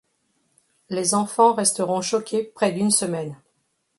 [0.89, 3.37] Les enfants resteront choqués près d'une semaine.